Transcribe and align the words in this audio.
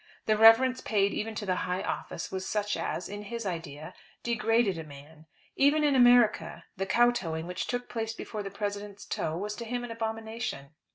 The 0.25 0.35
reverence 0.35 0.81
paid 0.81 1.13
even 1.13 1.35
to 1.35 1.45
the 1.45 1.57
high 1.69 1.83
office 1.83 2.31
was 2.31 2.49
such 2.49 2.75
as, 2.75 3.07
in 3.07 3.21
his 3.25 3.45
idea, 3.45 3.93
degraded 4.23 4.79
a 4.79 4.83
man. 4.83 5.27
Even 5.55 5.83
in 5.83 5.93
America, 5.95 6.63
the 6.75 6.87
Kotooing 6.87 7.45
which 7.45 7.67
took 7.67 7.87
place 7.87 8.15
before 8.15 8.41
the 8.41 8.49
President's 8.49 9.05
toe 9.05 9.37
was 9.37 9.53
to 9.57 9.63
him 9.65 9.83
an 9.83 9.91
abomination. 9.91 10.69